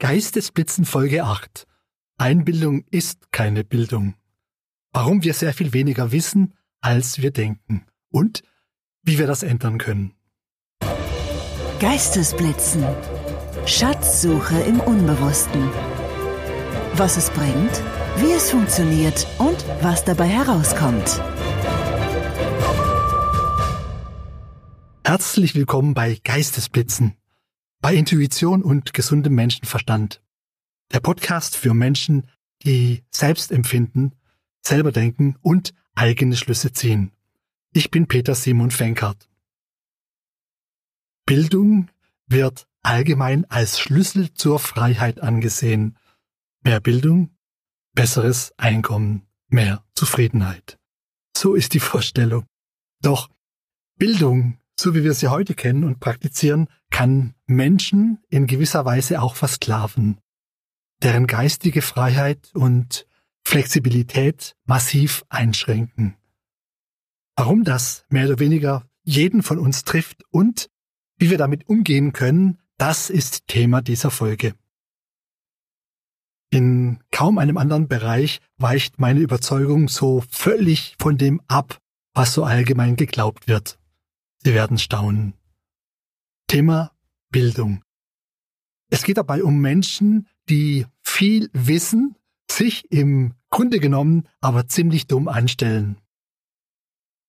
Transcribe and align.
Geistesblitzen 0.00 0.84
Folge 0.84 1.24
8. 1.24 1.66
Einbildung 2.18 2.84
ist 2.92 3.32
keine 3.32 3.64
Bildung. 3.64 4.14
Warum 4.92 5.24
wir 5.24 5.34
sehr 5.34 5.52
viel 5.52 5.72
weniger 5.72 6.12
wissen, 6.12 6.54
als 6.80 7.20
wir 7.20 7.32
denken. 7.32 7.84
Und 8.08 8.44
wie 9.02 9.18
wir 9.18 9.26
das 9.26 9.42
ändern 9.42 9.78
können. 9.78 10.14
Geistesblitzen. 11.80 12.84
Schatzsuche 13.66 14.60
im 14.60 14.78
Unbewussten. 14.78 15.68
Was 16.94 17.16
es 17.16 17.30
bringt, 17.30 17.82
wie 18.18 18.30
es 18.30 18.52
funktioniert 18.52 19.26
und 19.38 19.64
was 19.82 20.04
dabei 20.04 20.28
herauskommt. 20.28 21.20
Herzlich 25.04 25.56
willkommen 25.56 25.94
bei 25.94 26.20
Geistesblitzen 26.22 27.16
bei 27.80 27.94
Intuition 27.94 28.62
und 28.62 28.92
gesundem 28.92 29.34
Menschenverstand. 29.34 30.22
Der 30.92 31.00
Podcast 31.00 31.56
für 31.56 31.74
Menschen, 31.74 32.28
die 32.64 33.04
selbst 33.10 33.52
empfinden, 33.52 34.12
selber 34.62 34.92
denken 34.92 35.36
und 35.42 35.74
eigene 35.94 36.36
Schlüsse 36.36 36.72
ziehen. 36.72 37.12
Ich 37.72 37.90
bin 37.90 38.06
Peter 38.06 38.34
Simon 38.34 38.70
Fenkert. 38.70 39.28
Bildung 41.26 41.90
wird 42.26 42.66
allgemein 42.82 43.44
als 43.50 43.78
Schlüssel 43.78 44.32
zur 44.32 44.58
Freiheit 44.58 45.20
angesehen. 45.20 45.96
Mehr 46.62 46.80
Bildung, 46.80 47.36
besseres 47.94 48.52
Einkommen, 48.56 49.26
mehr 49.48 49.84
Zufriedenheit. 49.94 50.78
So 51.36 51.54
ist 51.54 51.74
die 51.74 51.80
Vorstellung. 51.80 52.46
Doch 53.02 53.28
Bildung 53.96 54.57
so 54.78 54.94
wie 54.94 55.02
wir 55.02 55.14
sie 55.14 55.28
heute 55.28 55.54
kennen 55.54 55.84
und 55.84 55.98
praktizieren, 55.98 56.68
kann 56.90 57.34
Menschen 57.46 58.18
in 58.28 58.46
gewisser 58.46 58.84
Weise 58.84 59.20
auch 59.20 59.34
versklaven, 59.34 60.18
deren 61.02 61.26
geistige 61.26 61.82
Freiheit 61.82 62.50
und 62.54 63.06
Flexibilität 63.44 64.54
massiv 64.66 65.24
einschränken. 65.28 66.16
Warum 67.36 67.64
das 67.64 68.04
mehr 68.08 68.26
oder 68.26 68.38
weniger 68.38 68.84
jeden 69.02 69.42
von 69.42 69.58
uns 69.58 69.84
trifft 69.84 70.22
und 70.30 70.68
wie 71.18 71.30
wir 71.30 71.38
damit 71.38 71.68
umgehen 71.68 72.12
können, 72.12 72.58
das 72.76 73.10
ist 73.10 73.48
Thema 73.48 73.80
dieser 73.80 74.10
Folge. 74.10 74.54
In 76.50 77.00
kaum 77.10 77.38
einem 77.38 77.58
anderen 77.58 77.88
Bereich 77.88 78.40
weicht 78.56 79.00
meine 79.00 79.20
Überzeugung 79.20 79.88
so 79.88 80.22
völlig 80.30 80.94
von 80.98 81.18
dem 81.18 81.40
ab, 81.48 81.78
was 82.14 82.32
so 82.32 82.44
allgemein 82.44 82.96
geglaubt 82.96 83.48
wird. 83.48 83.78
Sie 84.44 84.54
werden 84.54 84.78
staunen. 84.78 85.34
Thema 86.46 86.96
Bildung. 87.30 87.82
Es 88.90 89.02
geht 89.02 89.18
dabei 89.18 89.42
um 89.44 89.60
Menschen, 89.60 90.28
die 90.48 90.86
viel 91.02 91.50
wissen, 91.52 92.16
sich 92.50 92.90
im 92.90 93.34
Grunde 93.50 93.80
genommen 93.80 94.28
aber 94.40 94.66
ziemlich 94.66 95.06
dumm 95.06 95.28
anstellen. 95.28 96.00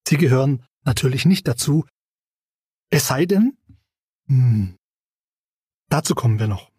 Sie 0.07 0.17
gehören 0.17 0.63
natürlich 0.83 1.25
nicht 1.25 1.47
dazu, 1.47 1.85
es 2.89 3.07
sei 3.07 3.25
denn, 3.25 3.57
hm, 4.27 4.77
dazu 5.89 6.15
kommen 6.15 6.39
wir 6.39 6.47
noch. 6.47 6.71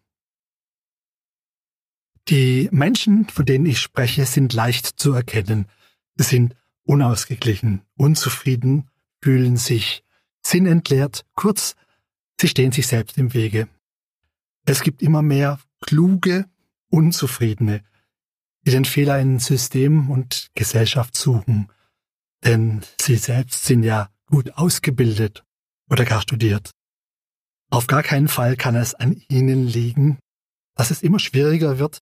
Die 2.27 2.69
Menschen, 2.71 3.27
von 3.29 3.45
denen 3.45 3.65
ich 3.65 3.79
spreche, 3.79 4.25
sind 4.25 4.53
leicht 4.53 4.85
zu 4.85 5.13
erkennen. 5.13 5.67
Sie 6.15 6.23
sind 6.23 6.55
unausgeglichen, 6.83 7.81
unzufrieden, 7.95 8.89
fühlen 9.21 9.57
sich 9.57 10.03
sinnentleert, 10.45 11.25
kurz, 11.35 11.75
sie 12.39 12.47
stehen 12.47 12.71
sich 12.71 12.87
selbst 12.87 13.17
im 13.17 13.33
Wege. 13.33 13.67
Es 14.65 14.81
gibt 14.81 15.01
immer 15.01 15.21
mehr 15.21 15.59
kluge, 15.81 16.45
Unzufriedene, 16.89 17.83
die 18.65 18.71
den 18.71 18.85
Fehler 18.85 19.19
in 19.19 19.39
System 19.39 20.09
und 20.09 20.49
Gesellschaft 20.55 21.15
suchen, 21.15 21.71
denn 22.43 22.81
sie 22.99 23.15
selbst 23.15 23.65
sind 23.65 23.83
ja 23.83 24.09
gut 24.25 24.51
ausgebildet 24.57 25.43
oder 25.89 26.05
gar 26.05 26.21
studiert. 26.21 26.71
Auf 27.69 27.87
gar 27.87 28.03
keinen 28.03 28.27
Fall 28.27 28.57
kann 28.57 28.75
es 28.75 28.93
an 28.93 29.21
ihnen 29.29 29.65
liegen, 29.65 30.19
dass 30.75 30.91
es 30.91 31.03
immer 31.03 31.19
schwieriger 31.19 31.79
wird, 31.79 31.99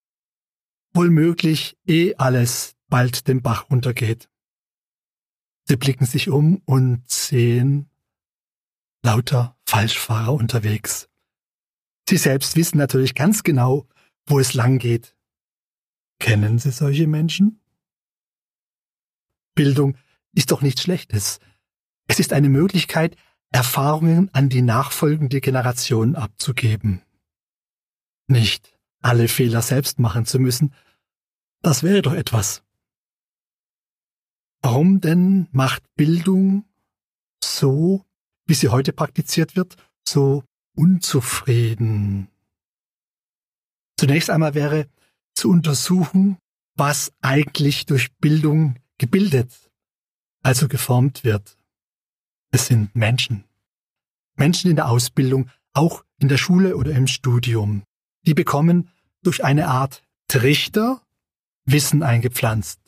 wohl 0.94 1.10
möglich 1.10 1.78
eh 1.86 2.16
alles 2.16 2.76
bald 2.90 3.28
den 3.28 3.42
Bach 3.42 3.70
runtergeht. 3.70 4.28
Sie 5.66 5.76
blicken 5.76 6.06
sich 6.06 6.30
um 6.30 6.62
und 6.66 7.08
sehen, 7.08 7.90
lauter 9.04 9.58
Falschfahrer 9.66 10.34
unterwegs. 10.34 11.10
Sie 12.08 12.18
selbst 12.18 12.56
wissen 12.56 12.78
natürlich 12.78 13.16
ganz 13.16 13.44
genau, 13.44 13.88
wo 14.26 14.40
es 14.40 14.54
lang 14.54 14.80
geht. 14.80 15.16
Kennen 16.20 16.60
Sie 16.60 16.72
solche 16.72 17.08
Menschen? 17.08 17.62
Bildung 19.56 19.98
ist 20.34 20.52
doch 20.52 20.62
nichts 20.62 20.82
Schlechtes. 20.82 21.40
Es 22.08 22.20
ist 22.20 22.34
eine 22.34 22.50
Möglichkeit, 22.50 23.16
Erfahrungen 23.52 24.34
an 24.34 24.50
die 24.50 24.62
nachfolgende 24.62 25.42
Generation 25.42 26.16
abzugeben. 26.16 27.02
Nicht 28.28 28.78
alle 29.02 29.28
Fehler 29.28 29.62
selbst 29.62 30.00
machen 30.00 30.26
zu 30.26 30.40
müssen, 30.40 30.74
das 31.62 31.84
wäre 31.84 32.02
doch 32.02 32.14
etwas. 32.14 32.64
Warum 34.62 35.02
denn 35.02 35.48
macht 35.52 35.84
Bildung 35.96 36.66
so 37.44 38.06
wie 38.50 38.56
sie 38.56 38.70
heute 38.70 38.94
praktiziert 38.94 39.56
wird, 39.56 39.76
so 40.08 40.44
unzufrieden. 40.76 42.30
Zunächst 43.96 44.30
einmal 44.30 44.56
wäre 44.56 44.88
zu 45.36 45.50
untersuchen, 45.50 46.38
was 46.76 47.12
eigentlich 47.22 47.86
durch 47.86 48.12
Bildung 48.18 48.76
gebildet, 48.98 49.72
also 50.42 50.68
geformt 50.68 51.24
wird. 51.24 51.58
Es 52.52 52.66
sind 52.68 52.96
Menschen. 52.96 53.44
Menschen 54.36 54.72
in 54.72 54.78
der 54.78 54.90
Ausbildung, 54.90 55.50
auch 55.74 56.04
in 56.18 56.28
der 56.28 56.38
Schule 56.38 56.76
oder 56.76 56.92
im 56.92 57.08
Studium. 57.08 57.84
Die 58.26 58.34
bekommen 58.34 58.90
durch 59.22 59.44
eine 59.44 59.68
Art 59.68 60.02
Trichter 60.28 61.02
Wissen 61.66 62.02
eingepflanzt. 62.02 62.80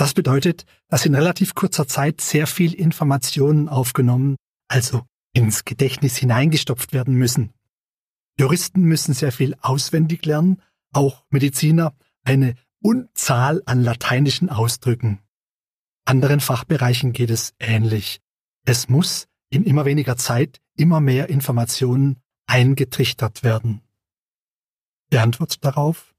Das 0.00 0.14
bedeutet, 0.14 0.64
dass 0.88 1.04
in 1.04 1.14
relativ 1.14 1.54
kurzer 1.54 1.86
Zeit 1.86 2.22
sehr 2.22 2.46
viel 2.46 2.72
Informationen 2.72 3.68
aufgenommen, 3.68 4.36
also 4.66 5.02
ins 5.34 5.66
Gedächtnis 5.66 6.16
hineingestopft 6.16 6.94
werden 6.94 7.16
müssen. 7.16 7.52
Juristen 8.38 8.80
müssen 8.80 9.12
sehr 9.12 9.30
viel 9.30 9.56
auswendig 9.60 10.24
lernen, 10.24 10.62
auch 10.94 11.26
Mediziner 11.28 11.94
eine 12.24 12.54
Unzahl 12.82 13.60
an 13.66 13.82
lateinischen 13.82 14.48
Ausdrücken. 14.48 15.20
Anderen 16.06 16.40
Fachbereichen 16.40 17.12
geht 17.12 17.28
es 17.28 17.52
ähnlich. 17.58 18.22
Es 18.64 18.88
muss 18.88 19.28
in 19.50 19.64
immer 19.64 19.84
weniger 19.84 20.16
Zeit 20.16 20.62
immer 20.78 21.00
mehr 21.00 21.28
Informationen 21.28 22.22
eingetrichtert 22.46 23.42
werden. 23.42 23.82
Die 25.12 25.18
Antwort 25.18 25.62
darauf? 25.62 26.14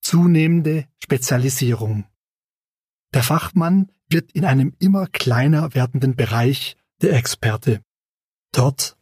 Zunehmende 0.00 0.88
Spezialisierung. 1.00 2.04
Der 3.16 3.22
Fachmann 3.22 3.90
wird 4.10 4.32
in 4.32 4.44
einem 4.44 4.74
immer 4.78 5.06
kleiner 5.06 5.74
werdenden 5.74 6.16
Bereich 6.16 6.76
der 7.00 7.14
Experte. 7.14 7.80
Dort 8.52 8.98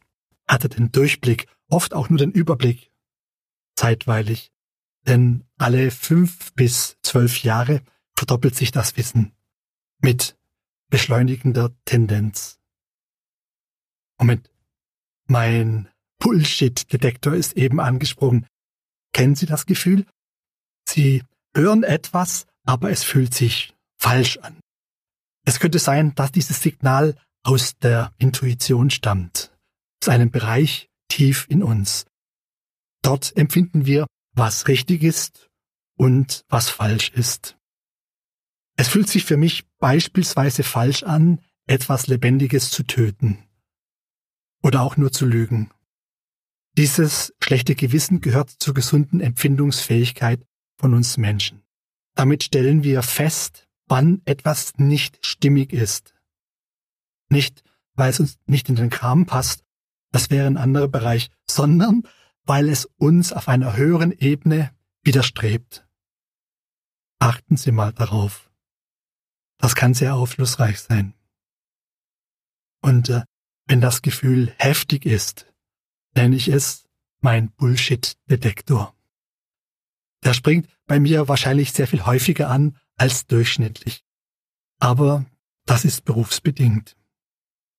hat 0.47 0.63
er 0.63 0.69
den 0.69 0.89
Durchblick, 0.93 1.47
oft 1.67 1.93
auch 1.93 2.07
nur 2.07 2.17
den 2.17 2.31
Überblick. 2.31 2.93
Zeitweilig. 3.75 4.53
Denn 5.05 5.43
alle 5.57 5.91
fünf 5.91 6.53
bis 6.53 6.95
zwölf 7.01 7.43
Jahre 7.43 7.81
verdoppelt 8.13 8.55
sich 8.55 8.71
das 8.71 8.95
Wissen. 8.95 9.33
Mit 9.99 10.37
beschleunigender 10.89 11.75
Tendenz. 11.83 12.57
Moment. 14.17 14.49
Mein 15.25 15.89
Bullshit-Detektor 16.19 17.33
ist 17.33 17.57
eben 17.57 17.81
angesprungen. 17.81 18.47
Kennen 19.11 19.35
Sie 19.35 19.45
das 19.45 19.65
Gefühl? 19.65 20.05
Sie 20.87 21.21
hören 21.53 21.83
etwas, 21.83 22.47
aber 22.63 22.91
es 22.91 23.03
fühlt 23.03 23.33
sich 23.33 23.74
falsch 24.05 24.37
an. 24.37 24.59
Es 25.47 25.59
könnte 25.59 25.79
sein, 25.79 26.13
dass 26.13 26.31
dieses 26.31 26.61
Signal 26.61 27.17
aus 27.43 27.75
der 27.79 28.13
Intuition 28.19 28.91
stammt, 28.91 29.51
aus 30.03 30.09
einem 30.09 30.29
Bereich 30.29 30.89
tief 31.07 31.47
in 31.49 31.63
uns. 31.63 32.05
Dort 33.01 33.35
empfinden 33.35 33.87
wir, 33.87 34.05
was 34.35 34.67
richtig 34.67 35.01
ist 35.01 35.49
und 35.97 36.43
was 36.49 36.69
falsch 36.69 37.09
ist. 37.09 37.57
Es 38.77 38.89
fühlt 38.89 39.09
sich 39.09 39.25
für 39.25 39.37
mich 39.37 39.65
beispielsweise 39.79 40.61
falsch 40.61 41.01
an, 41.01 41.39
etwas 41.65 42.05
Lebendiges 42.05 42.69
zu 42.69 42.83
töten 42.83 43.43
oder 44.61 44.83
auch 44.83 44.97
nur 44.97 45.11
zu 45.11 45.25
lügen. 45.25 45.71
Dieses 46.77 47.33
schlechte 47.41 47.73
Gewissen 47.73 48.21
gehört 48.21 48.51
zur 48.51 48.75
gesunden 48.75 49.19
Empfindungsfähigkeit 49.19 50.45
von 50.77 50.93
uns 50.93 51.17
Menschen. 51.17 51.63
Damit 52.13 52.43
stellen 52.43 52.83
wir 52.83 53.01
fest, 53.01 53.64
wann 53.87 54.21
etwas 54.25 54.73
nicht 54.77 55.25
stimmig 55.25 55.73
ist. 55.73 56.13
Nicht, 57.29 57.63
weil 57.93 58.09
es 58.09 58.19
uns 58.19 58.37
nicht 58.45 58.69
in 58.69 58.75
den 58.75 58.89
Kram 58.89 59.25
passt, 59.25 59.63
das 60.11 60.29
wäre 60.29 60.47
ein 60.47 60.57
anderer 60.57 60.87
Bereich, 60.87 61.29
sondern 61.49 62.03
weil 62.43 62.69
es 62.69 62.85
uns 62.97 63.33
auf 63.33 63.47
einer 63.47 63.75
höheren 63.75 64.11
Ebene 64.11 64.71
widerstrebt. 65.03 65.87
Achten 67.19 67.57
Sie 67.57 67.71
mal 67.71 67.91
darauf. 67.91 68.51
Das 69.57 69.75
kann 69.75 69.93
sehr 69.93 70.15
aufschlussreich 70.15 70.79
sein. 70.79 71.13
Und 72.81 73.09
äh, 73.09 73.23
wenn 73.67 73.81
das 73.81 74.01
Gefühl 74.01 74.53
heftig 74.57 75.05
ist, 75.05 75.51
nenne 76.15 76.35
ich 76.35 76.47
es 76.47 76.85
mein 77.19 77.51
Bullshit-Detektor. 77.51 78.95
Der 80.23 80.33
springt 80.33 80.67
bei 80.85 80.99
mir 80.99 81.27
wahrscheinlich 81.27 81.73
sehr 81.73 81.87
viel 81.87 82.05
häufiger 82.05 82.49
an 82.49 82.77
als 82.97 83.27
durchschnittlich. 83.27 84.03
Aber 84.79 85.25
das 85.65 85.85
ist 85.85 86.05
berufsbedingt. 86.05 86.95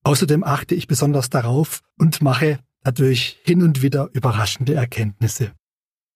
Außerdem 0.03 0.43
achte 0.43 0.75
ich 0.75 0.87
besonders 0.87 1.29
darauf 1.29 1.81
und 1.97 2.21
mache 2.21 2.59
dadurch 2.83 3.39
hin 3.43 3.61
und 3.61 3.81
wieder 3.81 4.09
überraschende 4.13 4.73
Erkenntnisse. 4.73 5.53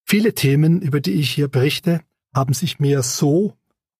Viele 0.06 0.34
Themen, 0.34 0.82
über 0.82 1.02
die 1.02 1.14
ich 1.14 1.32
hier 1.32 1.48
berichte, 1.48 2.02
haben 2.34 2.54
sich 2.54 2.80
mir 2.80 3.04
so 3.04 3.58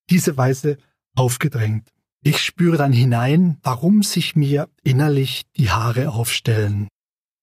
diese 0.10 0.38
Weise 0.38 0.78
aufgedrängt. 1.16 1.92
Ich 2.24 2.40
spüre 2.40 2.78
dann 2.78 2.94
hinein, 2.94 3.58
warum 3.64 4.04
sich 4.04 4.36
mir 4.36 4.70
innerlich 4.84 5.44
die 5.58 5.72
Haare 5.72 6.12
aufstellen. 6.12 6.88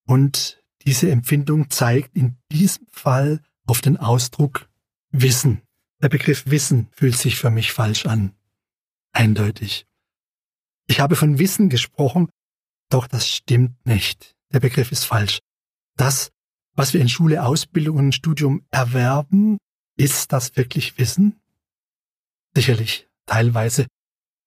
Und 0.06 0.62
diese 0.86 1.10
Empfindung 1.10 1.68
zeigt 1.70 2.16
in 2.16 2.36
diesem 2.52 2.86
Fall 2.90 3.40
auf 3.66 3.80
den 3.80 3.96
Ausdruck 3.96 4.68
Wissen. 5.10 5.62
Der 6.00 6.08
Begriff 6.08 6.44
Wissen 6.46 6.88
fühlt 6.92 7.16
sich 7.16 7.36
für 7.36 7.50
mich 7.50 7.72
falsch 7.72 8.06
an. 8.06 8.34
Eindeutig. 9.12 9.86
Ich 10.86 11.00
habe 11.00 11.16
von 11.16 11.38
Wissen 11.38 11.68
gesprochen, 11.68 12.28
doch 12.88 13.08
das 13.08 13.28
stimmt 13.28 13.84
nicht. 13.84 14.36
Der 14.52 14.60
Begriff 14.60 14.92
ist 14.92 15.04
falsch. 15.04 15.40
Das, 15.96 16.30
was 16.74 16.94
wir 16.94 17.00
in 17.00 17.08
Schule, 17.08 17.44
Ausbildung 17.44 17.96
und 17.96 18.14
Studium 18.14 18.64
erwerben, 18.70 19.58
ist 19.96 20.32
das 20.32 20.56
wirklich 20.56 20.96
Wissen? 20.98 21.40
Sicherlich, 22.54 23.08
teilweise. 23.26 23.86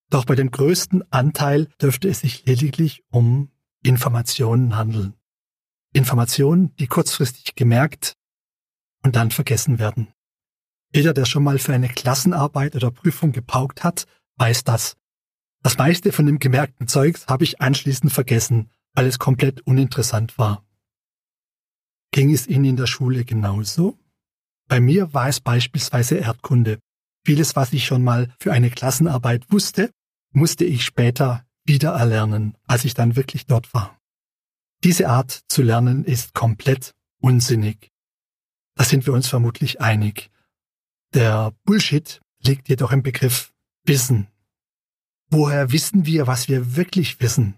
Doch 0.09 0.25
bei 0.25 0.35
dem 0.35 0.51
größten 0.51 1.11
Anteil 1.11 1.65
dürfte 1.81 2.07
es 2.07 2.21
sich 2.21 2.45
lediglich 2.45 3.03
um 3.11 3.51
Informationen 3.83 4.77
handeln. 4.77 5.15
Informationen, 5.93 6.73
die 6.77 6.87
kurzfristig 6.87 7.55
gemerkt 7.55 8.13
und 9.03 9.17
dann 9.17 9.31
vergessen 9.31 9.79
werden. 9.79 10.13
Jeder, 10.93 11.13
der 11.13 11.25
schon 11.25 11.43
mal 11.43 11.57
für 11.57 11.73
eine 11.73 11.87
Klassenarbeit 11.87 12.75
oder 12.75 12.91
Prüfung 12.91 13.31
gepaukt 13.31 13.83
hat, 13.83 14.05
weiß 14.37 14.63
das. 14.63 14.97
Das 15.63 15.77
meiste 15.77 16.11
von 16.11 16.25
dem 16.25 16.39
gemerkten 16.39 16.87
Zeugs 16.87 17.27
habe 17.27 17.43
ich 17.43 17.61
anschließend 17.61 18.11
vergessen, 18.11 18.69
weil 18.93 19.05
es 19.05 19.19
komplett 19.19 19.61
uninteressant 19.61 20.37
war. 20.37 20.65
Ging 22.11 22.33
es 22.33 22.47
Ihnen 22.47 22.65
in 22.65 22.75
der 22.75 22.87
Schule 22.87 23.23
genauso? 23.23 23.97
Bei 24.67 24.79
mir 24.81 25.13
war 25.13 25.29
es 25.29 25.39
beispielsweise 25.39 26.17
Erdkunde. 26.17 26.79
Vieles, 27.25 27.55
was 27.55 27.71
ich 27.71 27.85
schon 27.85 28.03
mal 28.03 28.33
für 28.39 28.51
eine 28.51 28.69
Klassenarbeit 28.69 29.51
wusste, 29.51 29.91
musste 30.33 30.65
ich 30.65 30.83
später 30.83 31.45
wieder 31.63 31.91
erlernen, 31.91 32.57
als 32.67 32.83
ich 32.83 32.93
dann 32.93 33.15
wirklich 33.15 33.45
dort 33.45 33.73
war. 33.73 33.97
Diese 34.83 35.07
Art 35.09 35.41
zu 35.47 35.61
lernen 35.61 36.03
ist 36.03 36.33
komplett 36.33 36.93
unsinnig. 37.21 37.91
Da 38.75 38.83
sind 38.83 39.05
wir 39.05 39.13
uns 39.13 39.27
vermutlich 39.27 39.79
einig. 39.79 40.31
Der 41.13 41.53
Bullshit 41.65 42.21
liegt 42.41 42.69
jedoch 42.69 42.91
im 42.91 43.03
Begriff 43.03 43.53
Wissen. 43.83 44.27
Woher 45.29 45.71
wissen 45.71 46.05
wir, 46.05 46.25
was 46.25 46.47
wir 46.47 46.77
wirklich 46.77 47.19
wissen? 47.19 47.57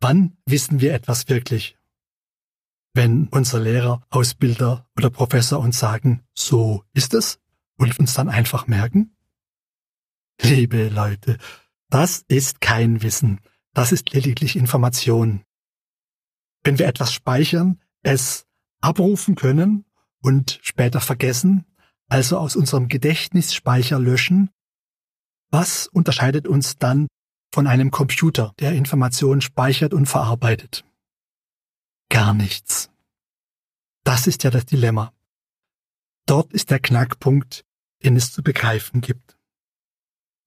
Wann 0.00 0.36
wissen 0.44 0.80
wir 0.80 0.92
etwas 0.92 1.28
wirklich? 1.28 1.78
Wenn 2.92 3.28
unser 3.28 3.60
Lehrer, 3.60 4.04
Ausbilder 4.10 4.86
oder 4.96 5.08
Professor 5.08 5.60
uns 5.60 5.78
sagen, 5.78 6.22
so 6.34 6.84
ist 6.92 7.14
es, 7.14 7.38
und 7.76 7.98
uns 7.98 8.12
dann 8.14 8.28
einfach 8.28 8.66
merken? 8.66 9.16
Liebe 10.42 10.88
Leute, 10.88 11.38
das 11.88 12.24
ist 12.28 12.60
kein 12.60 13.02
Wissen, 13.02 13.40
das 13.72 13.92
ist 13.92 14.12
lediglich 14.12 14.56
Information. 14.56 15.44
Wenn 16.64 16.78
wir 16.78 16.86
etwas 16.86 17.14
speichern, 17.14 17.80
es 18.02 18.46
abrufen 18.80 19.36
können 19.36 19.86
und 20.20 20.58
später 20.62 21.00
vergessen, 21.00 21.64
also 22.10 22.38
aus 22.38 22.56
unserem 22.56 22.88
Gedächtnisspeicher 22.88 23.98
löschen, 23.98 24.50
was 25.50 25.86
unterscheidet 25.86 26.46
uns 26.46 26.76
dann 26.76 27.06
von 27.52 27.66
einem 27.66 27.90
Computer, 27.90 28.52
der 28.58 28.72
Informationen 28.72 29.40
speichert 29.40 29.94
und 29.94 30.06
verarbeitet? 30.06 30.84
Gar 32.10 32.34
nichts. 32.34 32.90
Das 34.04 34.26
ist 34.26 34.44
ja 34.44 34.50
das 34.50 34.66
Dilemma. 34.66 35.12
Dort 36.26 36.52
ist 36.52 36.70
der 36.70 36.80
Knackpunkt, 36.80 37.64
den 38.02 38.16
es 38.16 38.32
zu 38.32 38.42
begreifen 38.42 39.00
gibt. 39.00 39.36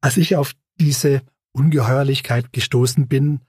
Als 0.01 0.17
ich 0.17 0.35
auf 0.35 0.53
diese 0.79 1.21
Ungeheuerlichkeit 1.53 2.51
gestoßen 2.51 3.07
bin, 3.07 3.41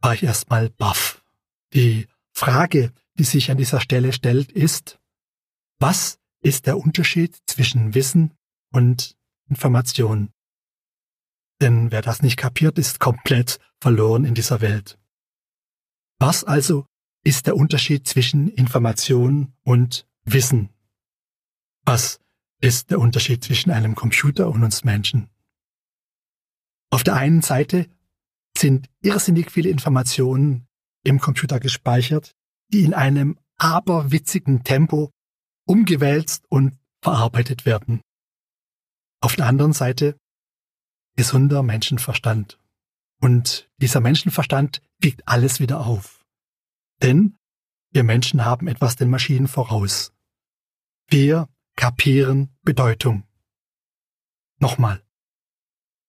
war 0.00 0.14
ich 0.14 0.22
erstmal 0.22 0.70
baff. 0.70 1.24
Die 1.72 2.08
Frage, 2.32 2.92
die 3.18 3.24
sich 3.24 3.50
an 3.50 3.58
dieser 3.58 3.80
Stelle 3.80 4.12
stellt, 4.12 4.50
ist, 4.50 4.98
was 5.78 6.19
ist 6.42 6.66
der 6.66 6.78
Unterschied 6.78 7.36
zwischen 7.46 7.94
Wissen 7.94 8.34
und 8.72 9.16
Information? 9.48 10.32
Denn 11.60 11.90
wer 11.90 12.02
das 12.02 12.22
nicht 12.22 12.36
kapiert, 12.36 12.78
ist 12.78 13.00
komplett 13.00 13.58
verloren 13.80 14.24
in 14.24 14.34
dieser 14.34 14.60
Welt. 14.60 14.98
Was 16.18 16.44
also 16.44 16.86
ist 17.22 17.46
der 17.46 17.56
Unterschied 17.56 18.06
zwischen 18.08 18.48
Information 18.48 19.52
und 19.62 20.06
Wissen? 20.24 20.70
Was 21.84 22.20
ist 22.60 22.90
der 22.90 22.98
Unterschied 22.98 23.44
zwischen 23.44 23.70
einem 23.70 23.94
Computer 23.94 24.48
und 24.48 24.62
uns 24.62 24.84
Menschen? 24.84 25.28
Auf 26.90 27.04
der 27.04 27.16
einen 27.16 27.42
Seite 27.42 27.86
sind 28.56 28.88
irrsinnig 29.00 29.50
viele 29.50 29.70
Informationen 29.70 30.66
im 31.04 31.20
Computer 31.20 31.60
gespeichert, 31.60 32.34
die 32.72 32.84
in 32.84 32.94
einem 32.94 33.38
aberwitzigen 33.56 34.64
Tempo 34.64 35.10
umgewälzt 35.70 36.44
und 36.48 36.76
verarbeitet 37.00 37.64
werden. 37.64 38.00
Auf 39.22 39.36
der 39.36 39.46
anderen 39.46 39.72
Seite 39.72 40.18
gesunder 41.16 41.62
Menschenverstand. 41.62 42.58
Und 43.20 43.70
dieser 43.76 44.00
Menschenverstand 44.00 44.82
wiegt 44.98 45.28
alles 45.28 45.60
wieder 45.60 45.86
auf. 45.86 46.24
Denn 47.02 47.36
wir 47.92 48.02
Menschen 48.02 48.44
haben 48.44 48.66
etwas 48.66 48.96
den 48.96 49.10
Maschinen 49.10 49.46
voraus. 49.46 50.12
Wir 51.08 51.48
kapieren 51.76 52.50
Bedeutung. 52.62 53.22
Nochmal. 54.58 55.04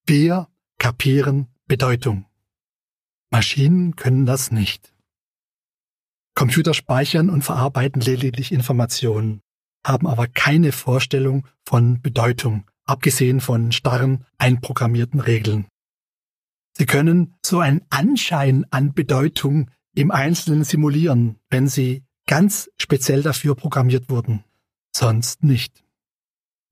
Wir 0.08 0.48
kapieren 0.80 1.54
Bedeutung. 1.68 2.26
Maschinen 3.30 3.96
können 3.96 4.26
das 4.26 4.50
nicht. 4.50 4.92
Computer 6.34 6.74
speichern 6.74 7.30
und 7.30 7.44
verarbeiten 7.44 8.02
lediglich 8.02 8.52
Informationen, 8.52 9.42
haben 9.86 10.08
aber 10.08 10.28
keine 10.28 10.72
Vorstellung 10.72 11.48
von 11.66 12.02
Bedeutung, 12.02 12.66
abgesehen 12.86 13.42
von 13.42 13.72
starren, 13.72 14.26
einprogrammierten 14.38 15.20
Regeln. 15.20 15.68
Sie 16.78 16.86
können 16.86 17.36
so 17.46 17.60
einen 17.60 17.82
Anschein 17.90 18.66
an 18.72 18.94
Bedeutung 18.94 19.70
im 19.94 20.12
Einzelnen 20.12 20.64
simulieren, 20.64 21.38
wenn 21.50 21.68
sie 21.68 22.04
ganz 22.28 22.70
speziell 22.78 23.24
dafür 23.24 23.56
programmiert 23.56 24.10
wurden, 24.10 24.44
sonst 24.96 25.44
nicht. 25.44 25.84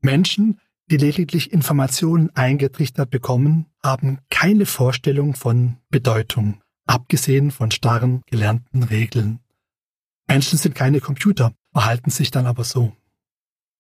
Menschen, 0.02 0.60
die 0.90 0.98
lediglich 0.98 1.52
Informationen 1.52 2.30
eingetrichtert 2.36 3.10
bekommen, 3.10 3.66
haben 3.84 4.20
keine 4.30 4.66
Vorstellung 4.66 5.36
von 5.36 5.78
Bedeutung, 5.90 6.62
abgesehen 6.86 7.52
von 7.52 7.72
starren, 7.72 8.22
gelernten 8.26 8.84
Regeln. 8.84 9.40
Menschen 10.28 10.58
sind 10.58 10.76
keine 10.76 11.02
Computer, 11.02 11.54
verhalten 11.74 12.10
sich 12.10 12.32
dann 12.32 12.46
aber 12.46 12.64
so. 12.64 12.96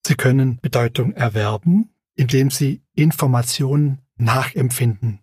Sie 0.10 0.16
können 0.16 0.60
Bedeutung 0.60 1.14
erwerben, 1.14 1.94
indem 2.16 2.50
sie 2.50 2.82
Informationen 2.96 4.02
nachempfinden, 4.16 5.20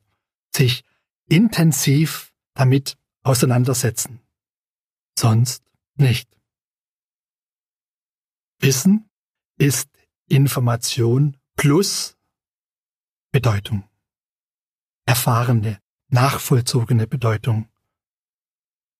sich 0.55 0.85
intensiv 1.29 2.33
damit 2.55 2.97
auseinandersetzen. 3.25 4.21
Sonst 5.19 5.65
nicht. 5.97 6.31
Wissen 8.61 9.11
ist 9.59 9.91
Information 10.29 11.37
plus 11.57 12.17
Bedeutung. 13.33 13.91
Erfahrene, 15.05 15.81
nachvollzogene 16.11 17.09
Bedeutung. 17.09 17.69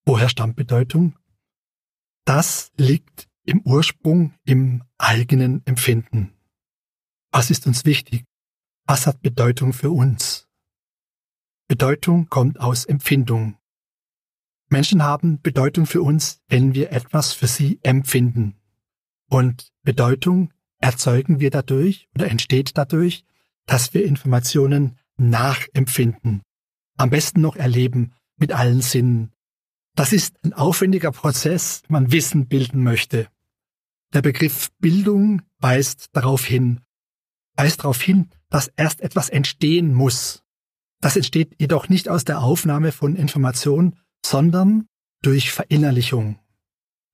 Woher 0.05 0.27
stammt 0.27 0.57
Bedeutung? 0.57 1.17
Das 2.25 2.73
liegt 2.75 3.29
im 3.47 3.61
Ursprung 3.61 4.33
im 4.43 4.83
eigenen 4.97 5.65
Empfinden. 5.65 6.33
Was 7.31 7.49
ist 7.49 7.65
uns 7.65 7.85
wichtig? 7.85 8.25
Was 8.85 9.07
hat 9.07 9.21
Bedeutung 9.21 9.73
für 9.73 9.89
uns? 9.89 10.47
Bedeutung 11.67 12.29
kommt 12.29 12.59
aus 12.59 12.85
Empfindung. 12.85 13.57
Menschen 14.69 15.01
haben 15.01 15.41
Bedeutung 15.41 15.85
für 15.85 16.01
uns, 16.01 16.41
wenn 16.49 16.73
wir 16.73 16.91
etwas 16.91 17.33
für 17.33 17.47
sie 17.47 17.79
empfinden. 17.83 18.55
Und 19.29 19.71
Bedeutung 19.83 20.53
erzeugen 20.79 21.39
wir 21.39 21.49
dadurch 21.49 22.09
oder 22.15 22.29
entsteht 22.29 22.77
dadurch, 22.77 23.23
dass 23.65 23.93
wir 23.93 24.05
Informationen 24.05 24.97
nachempfinden. 25.17 26.41
Am 26.97 27.09
besten 27.09 27.41
noch 27.41 27.55
erleben 27.55 28.13
mit 28.37 28.51
allen 28.51 28.81
Sinnen. 28.81 29.31
Das 29.95 30.13
ist 30.13 30.35
ein 30.43 30.53
aufwendiger 30.53 31.11
Prozess, 31.11 31.81
wenn 31.87 31.93
man 31.93 32.11
Wissen 32.11 32.47
bilden 32.47 32.83
möchte. 32.83 33.29
Der 34.13 34.21
Begriff 34.21 34.71
Bildung 34.79 35.41
weist 35.59 36.07
darauf 36.13 36.45
hin, 36.45 36.81
weist 37.55 37.81
darauf 37.81 38.01
hin, 38.01 38.29
dass 38.49 38.71
erst 38.75 39.01
etwas 39.01 39.29
entstehen 39.29 39.93
muss. 39.93 40.43
Das 41.01 41.15
entsteht 41.15 41.55
jedoch 41.59 41.89
nicht 41.89 42.09
aus 42.09 42.23
der 42.23 42.41
Aufnahme 42.41 42.91
von 42.91 43.15
Informationen, 43.15 43.99
sondern 44.25 44.87
durch 45.21 45.51
Verinnerlichung. 45.51 46.39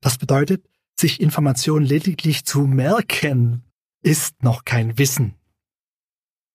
Das 0.02 0.18
bedeutet, 0.18 0.66
sich 1.00 1.20
Informationen 1.20 1.86
lediglich 1.86 2.46
zu 2.46 2.62
merken, 2.62 3.64
ist 4.04 4.44
noch 4.44 4.64
kein 4.64 4.98
Wissen. 4.98 5.36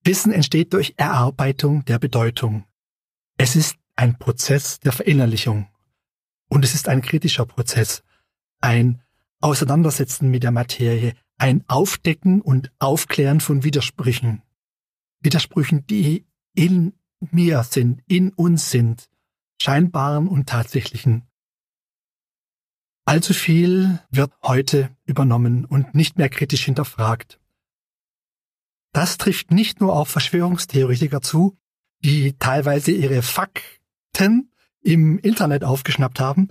Wissen 0.04 0.32
entsteht 0.32 0.72
durch 0.72 0.94
Erarbeitung 0.96 1.84
der 1.84 1.98
Bedeutung. 1.98 2.64
Es 3.36 3.56
ist 3.56 3.76
ein 3.96 4.18
Prozess 4.18 4.78
der 4.80 4.92
Verinnerlichung. 4.92 5.68
Und 6.48 6.64
es 6.64 6.74
ist 6.74 6.88
ein 6.88 7.02
kritischer 7.02 7.46
Prozess, 7.46 8.02
ein 8.60 9.02
Auseinandersetzen 9.40 10.30
mit 10.30 10.42
der 10.42 10.50
Materie, 10.50 11.14
ein 11.36 11.64
Aufdecken 11.68 12.40
und 12.40 12.72
Aufklären 12.78 13.40
von 13.40 13.64
Widersprüchen. 13.64 14.42
Widersprüchen, 15.20 15.86
die 15.86 16.26
in 16.54 16.94
mir 17.20 17.62
sind, 17.62 18.02
in 18.06 18.30
uns 18.30 18.70
sind, 18.70 19.08
scheinbaren 19.60 20.28
und 20.28 20.48
tatsächlichen. 20.48 21.28
Allzu 23.04 23.32
viel 23.32 24.00
wird 24.10 24.32
heute 24.42 24.90
übernommen 25.04 25.64
und 25.64 25.94
nicht 25.94 26.18
mehr 26.18 26.28
kritisch 26.28 26.64
hinterfragt. 26.64 27.40
Das 28.92 29.18
trifft 29.18 29.50
nicht 29.50 29.80
nur 29.80 29.94
auf 29.94 30.08
Verschwörungstheoretiker 30.08 31.20
zu, 31.20 31.56
die 32.04 32.34
teilweise 32.38 32.92
ihre 32.92 33.22
Fakten 33.22 34.52
im 34.80 35.18
Internet 35.18 35.64
aufgeschnappt 35.64 36.20
haben, 36.20 36.48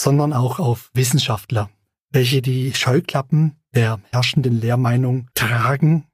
sondern 0.00 0.32
auch 0.32 0.58
auf 0.58 0.90
Wissenschaftler, 0.94 1.70
welche 2.16 2.40
die 2.40 2.72
Scheuklappen 2.72 3.60
der 3.74 4.00
herrschenden 4.10 4.58
Lehrmeinung 4.58 5.28
tragen 5.34 6.06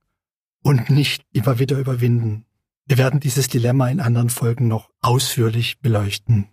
und 0.65 0.91
nicht 0.91 1.25
immer 1.33 1.61
wieder 1.61 1.79
überwinden. 1.79 2.45
Wir 2.87 2.99
werden 2.99 3.21
dieses 3.21 3.47
Dilemma 3.47 3.89
in 3.89 4.01
anderen 4.01 4.29
Folgen 4.29 4.67
noch 4.67 4.91
ausführlich 5.01 5.79
beleuchten. 5.79 6.49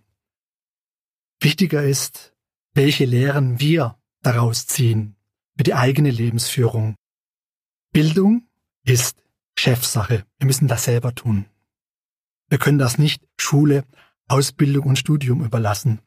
Wichtiger 1.40 1.82
ist, 1.82 2.32
welche 2.74 3.06
Lehren 3.06 3.58
wir 3.58 3.98
daraus 4.22 4.68
ziehen 4.68 5.16
für 5.56 5.64
die 5.64 5.74
eigene 5.74 6.12
Lebensführung. 6.12 6.94
Bildung 7.92 8.46
ist 8.84 9.20
Chefsache. 9.58 10.26
Wir 10.38 10.46
müssen 10.46 10.68
das 10.68 10.84
selber 10.84 11.12
tun. 11.12 11.46
Wir 12.50 12.58
können 12.58 12.78
das 12.78 12.98
nicht 12.98 13.26
Schule, 13.36 13.82
Ausbildung 14.28 14.86
und 14.86 14.96
Studium 14.96 15.44
überlassen. 15.44 15.98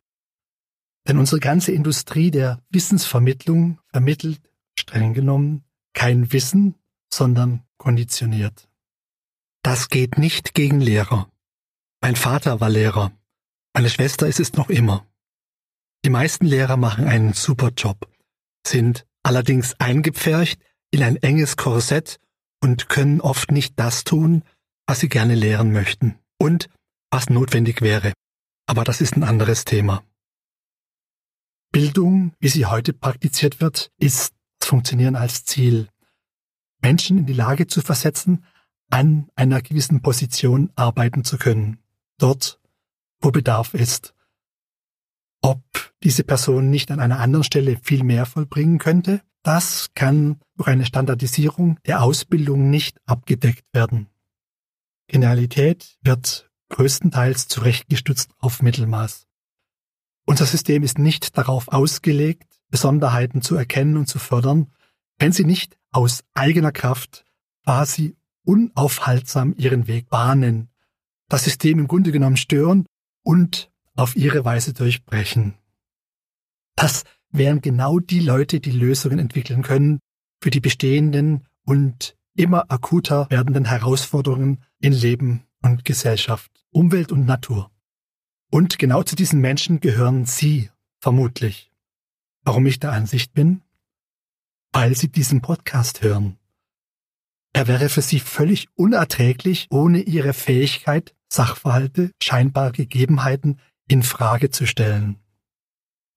Denn 1.07 1.17
unsere 1.17 1.39
ganze 1.39 1.71
Industrie 1.71 2.31
der 2.31 2.61
Wissensvermittlung 2.69 3.79
vermittelt, 3.91 4.41
streng 4.77 5.13
genommen, 5.13 5.63
kein 5.93 6.31
Wissen, 6.31 6.75
sondern 7.13 7.63
konditioniert. 7.77 8.67
Das 9.63 9.89
geht 9.89 10.17
nicht 10.17 10.53
gegen 10.53 10.81
Lehrer. 10.81 11.29
Mein 12.01 12.15
Vater 12.15 12.59
war 12.59 12.69
Lehrer. 12.69 13.11
Meine 13.73 13.89
Schwester 13.89 14.27
ist 14.27 14.39
es 14.39 14.53
noch 14.53 14.69
immer. 14.69 15.05
Die 16.05 16.09
meisten 16.09 16.45
Lehrer 16.45 16.77
machen 16.77 17.05
einen 17.05 17.33
super 17.33 17.69
Job, 17.75 18.09
sind 18.67 19.05
allerdings 19.23 19.73
eingepfercht 19.79 20.61
in 20.91 21.01
ein 21.01 21.15
enges 21.17 21.55
Korsett 21.55 22.19
und 22.61 22.89
können 22.89 23.21
oft 23.21 23.51
nicht 23.51 23.79
das 23.79 24.03
tun, 24.03 24.43
was 24.85 24.99
sie 24.99 25.09
gerne 25.09 25.35
lehren 25.35 25.71
möchten 25.71 26.19
und 26.37 26.69
was 27.09 27.29
notwendig 27.29 27.81
wäre. 27.81 28.13
Aber 28.67 28.83
das 28.83 29.01
ist 29.01 29.15
ein 29.15 29.23
anderes 29.23 29.65
Thema. 29.65 30.03
Bildung, 31.73 32.33
wie 32.39 32.49
sie 32.49 32.67
heute 32.67 32.93
praktiziert 32.93 33.59
wird, 33.59 33.91
ist 33.97 34.35
Funktionieren 34.63 35.15
als 35.15 35.43
Ziel. 35.43 35.89
Menschen 36.81 37.17
in 37.17 37.25
die 37.25 37.33
Lage 37.33 37.65
zu 37.65 37.81
versetzen, 37.81 38.45
an 38.91 39.27
einer 39.35 39.59
gewissen 39.59 40.01
Position 40.03 40.71
arbeiten 40.75 41.23
zu 41.23 41.37
können. 41.39 41.79
Dort, 42.19 42.61
wo 43.19 43.31
Bedarf 43.31 43.73
ist. 43.73 44.13
Ob 45.41 45.63
diese 46.03 46.23
Person 46.23 46.69
nicht 46.69 46.91
an 46.91 46.99
einer 46.99 47.19
anderen 47.19 47.43
Stelle 47.43 47.77
viel 47.81 48.03
mehr 48.03 48.27
vollbringen 48.27 48.77
könnte, 48.77 49.21
das 49.41 49.89
kann 49.95 50.39
durch 50.55 50.69
eine 50.69 50.85
Standardisierung 50.85 51.79
der 51.87 52.03
Ausbildung 52.03 52.69
nicht 52.69 53.01
abgedeckt 53.07 53.65
werden. 53.73 54.09
Genialität 55.07 55.97
wird 56.01 56.51
größtenteils 56.69 57.47
zurechtgestützt 57.47 58.29
auf 58.37 58.61
Mittelmaß. 58.61 59.27
Unser 60.25 60.45
System 60.45 60.83
ist 60.83 60.99
nicht 60.99 61.37
darauf 61.37 61.67
ausgelegt, 61.67 62.61
Besonderheiten 62.69 63.41
zu 63.41 63.55
erkennen 63.55 63.97
und 63.97 64.07
zu 64.07 64.19
fördern, 64.19 64.71
wenn 65.19 65.31
sie 65.31 65.45
nicht 65.45 65.77
aus 65.91 66.23
eigener 66.33 66.71
Kraft 66.71 67.25
quasi 67.63 68.15
unaufhaltsam 68.45 69.53
ihren 69.57 69.87
Weg 69.87 70.09
bahnen, 70.09 70.69
das 71.29 71.43
System 71.43 71.79
im 71.79 71.87
Grunde 71.87 72.11
genommen 72.11 72.37
stören 72.37 72.85
und 73.23 73.71
auf 73.95 74.15
ihre 74.15 74.43
Weise 74.43 74.73
durchbrechen. 74.73 75.55
Das 76.75 77.03
wären 77.29 77.61
genau 77.61 77.99
die 77.99 78.19
Leute, 78.19 78.59
die 78.59 78.71
Lösungen 78.71 79.19
entwickeln 79.19 79.61
können 79.61 79.99
für 80.41 80.49
die 80.49 80.59
bestehenden 80.59 81.47
und 81.65 82.15
immer 82.35 82.71
akuter 82.71 83.29
werdenden 83.29 83.65
Herausforderungen 83.65 84.63
in 84.79 84.93
Leben 84.93 85.43
und 85.61 85.85
Gesellschaft, 85.85 86.51
Umwelt 86.71 87.11
und 87.11 87.25
Natur. 87.25 87.71
Und 88.53 88.77
genau 88.77 89.01
zu 89.01 89.15
diesen 89.15 89.41
Menschen 89.41 89.79
gehören 89.79 90.27
Sie 90.27 90.69
vermutlich. 90.99 91.71
Warum 92.43 92.67
ich 92.67 92.79
der 92.79 92.91
Ansicht 92.91 93.33
bin? 93.33 93.63
Weil 94.71 94.95
Sie 94.95 95.07
diesen 95.07 95.41
Podcast 95.41 96.03
hören. 96.03 96.37
Er 97.53 97.67
wäre 97.67 97.89
für 97.89 98.03
Sie 98.03 98.19
völlig 98.19 98.67
unerträglich, 98.75 99.65
ohne 99.71 100.01
Ihre 100.01 100.33
Fähigkeit, 100.33 101.15
Sachverhalte, 101.29 102.11
scheinbare 102.21 102.73
Gegebenheiten 102.73 103.59
in 103.87 104.03
Frage 104.03 104.51
zu 104.51 104.67
stellen. 104.67 105.17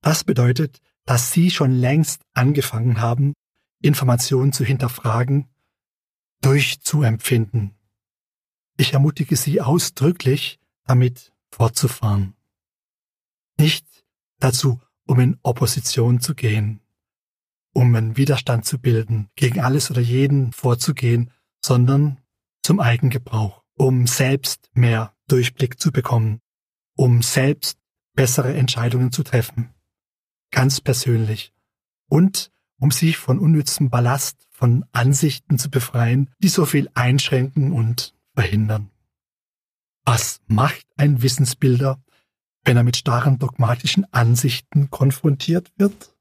Das 0.03 0.23
bedeutet, 0.23 0.81
dass 1.07 1.33
Sie 1.33 1.51
schon 1.51 1.71
längst 1.71 2.21
angefangen 2.35 3.01
haben, 3.01 3.33
Informationen 3.81 4.53
zu 4.53 4.63
hinterfragen, 4.63 5.49
durchzuempfinden. 6.43 7.75
Ich 8.77 8.93
ermutige 8.93 9.37
Sie 9.37 9.63
ausdrücklich, 9.63 10.59
damit 10.85 11.33
fortzufahren. 11.51 12.35
Nicht 13.59 13.87
dazu, 14.39 14.81
um 15.07 15.21
in 15.21 15.39
Opposition 15.43 16.21
zu 16.21 16.35
gehen, 16.35 16.81
um 17.73 17.95
einen 17.95 18.17
Widerstand 18.17 18.65
zu 18.65 18.79
bilden, 18.79 19.29
gegen 19.37 19.61
alles 19.61 19.91
oder 19.91 20.01
jeden 20.01 20.53
vorzugehen, 20.53 21.31
sondern 21.65 22.21
zum 22.63 22.81
Eigengebrauch, 22.81 23.63
um 23.75 24.07
selbst 24.07 24.71
mehr 24.75 25.15
Durchblick 25.29 25.81
zu 25.81 25.93
bekommen, 25.93 26.41
um 26.97 27.23
selbst 27.23 27.79
bessere 28.15 28.55
Entscheidungen 28.55 29.13
zu 29.13 29.23
treffen, 29.23 29.75
ganz 30.51 30.81
persönlich, 30.81 31.53
und 32.09 32.51
um 32.79 32.91
sich 32.91 33.19
von 33.19 33.39
unnützem 33.39 33.91
Ballast, 33.91 34.47
von 34.51 34.85
Ansichten 34.93 35.59
zu 35.59 35.71
befreien, 35.71 36.31
die 36.39 36.49
so 36.49 36.65
viel 36.65 36.89
einschränken 36.95 37.73
und 37.73 38.15
verhindern. 38.35 38.91
Was 40.07 40.41
macht 40.47 40.87
ein 40.97 41.21
Wissensbilder, 41.21 42.01
wenn 42.65 42.77
er 42.77 42.85
mit 42.85 42.97
starren 42.97 43.41
dogmatischen 43.41 44.11
Ansichten 44.15 44.89
konfrontiert 44.89 45.73
wird? 45.77 46.15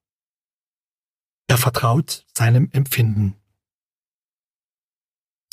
Er 1.47 1.59
vertraut 1.59 2.25
seinem 2.33 2.69
Empfinden. 2.71 3.35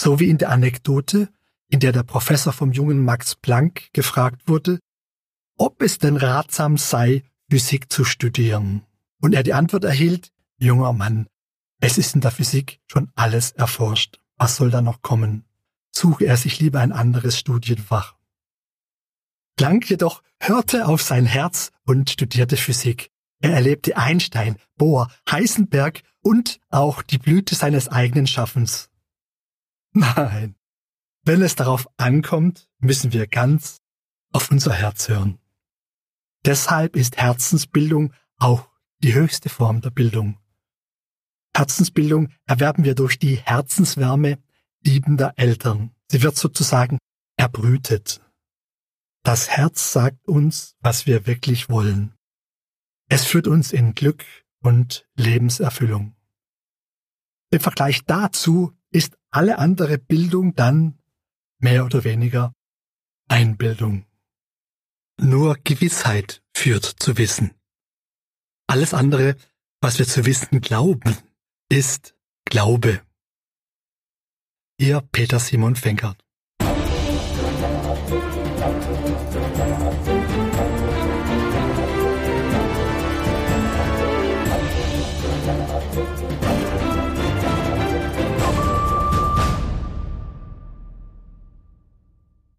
So 0.00 0.18
wie 0.18 0.30
in 0.30 0.38
der 0.38 0.48
Anekdote, 0.48 1.28
in 1.68 1.80
der 1.80 1.92
der 1.92 2.04
Professor 2.04 2.54
vom 2.54 2.72
jungen 2.72 3.04
Max 3.04 3.34
Planck 3.34 3.92
gefragt 3.92 4.48
wurde, 4.48 4.80
ob 5.58 5.82
es 5.82 5.98
denn 5.98 6.16
ratsam 6.16 6.78
sei, 6.78 7.24
Physik 7.50 7.92
zu 7.92 8.02
studieren. 8.02 8.86
Und 9.20 9.34
er 9.34 9.42
die 9.42 9.52
Antwort 9.52 9.84
erhielt, 9.84 10.32
junger 10.56 10.94
Mann, 10.94 11.28
es 11.80 11.98
ist 11.98 12.14
in 12.14 12.22
der 12.22 12.30
Physik 12.30 12.80
schon 12.86 13.12
alles 13.14 13.52
erforscht. 13.52 14.20
Was 14.38 14.56
soll 14.56 14.70
da 14.70 14.80
noch 14.80 15.02
kommen? 15.02 15.44
Suche 15.94 16.24
er 16.24 16.38
sich 16.38 16.60
lieber 16.60 16.80
ein 16.80 16.92
anderes 16.92 17.38
Studienfach. 17.38 18.16
Planck 19.56 19.88
jedoch 19.90 20.22
hörte 20.40 20.86
auf 20.86 21.02
sein 21.02 21.26
Herz 21.26 21.70
und 21.84 22.10
studierte 22.10 22.56
Physik. 22.56 23.10
Er 23.40 23.52
erlebte 23.52 23.96
Einstein, 23.96 24.56
Bohr, 24.76 25.10
Heisenberg 25.30 26.02
und 26.20 26.60
auch 26.70 27.02
die 27.02 27.18
Blüte 27.18 27.54
seines 27.54 27.88
eigenen 27.88 28.26
Schaffens. 28.26 28.90
Nein, 29.92 30.54
wenn 31.24 31.42
es 31.42 31.54
darauf 31.54 31.88
ankommt, 31.96 32.68
müssen 32.78 33.12
wir 33.12 33.26
ganz 33.26 33.78
auf 34.32 34.50
unser 34.50 34.72
Herz 34.72 35.08
hören. 35.08 35.38
Deshalb 36.44 36.96
ist 36.96 37.18
Herzensbildung 37.18 38.12
auch 38.38 38.68
die 39.02 39.14
höchste 39.14 39.48
Form 39.48 39.80
der 39.80 39.90
Bildung. 39.90 40.38
Herzensbildung 41.54 42.32
erwerben 42.46 42.84
wir 42.84 42.94
durch 42.94 43.18
die 43.18 43.36
Herzenswärme 43.36 44.38
liebender 44.84 45.34
Eltern. 45.36 45.90
Sie 46.10 46.22
wird 46.22 46.36
sozusagen 46.36 46.98
erbrütet. 47.36 48.20
Das 49.24 49.48
Herz 49.50 49.92
sagt 49.92 50.26
uns, 50.26 50.76
was 50.80 51.06
wir 51.06 51.26
wirklich 51.26 51.68
wollen. 51.68 52.14
Es 53.08 53.24
führt 53.24 53.46
uns 53.46 53.72
in 53.72 53.94
Glück 53.94 54.24
und 54.60 55.08
Lebenserfüllung. 55.14 56.16
Im 57.50 57.60
Vergleich 57.60 58.04
dazu 58.04 58.72
ist 58.90 59.16
alle 59.30 59.58
andere 59.58 59.98
Bildung 59.98 60.54
dann 60.54 60.98
mehr 61.58 61.84
oder 61.84 62.04
weniger 62.04 62.54
Einbildung. 63.28 64.06
Nur 65.20 65.56
Gewissheit 65.62 66.42
führt 66.54 66.84
zu 66.84 67.16
Wissen. 67.18 67.54
Alles 68.66 68.94
andere, 68.94 69.36
was 69.80 69.98
wir 69.98 70.06
zu 70.06 70.24
wissen 70.24 70.60
glauben, 70.60 71.16
ist 71.68 72.16
Glaube. 72.44 73.02
Ihr 74.78 75.00
Peter 75.12 75.38
Simon 75.38 75.76
Fenkert. 75.76 76.24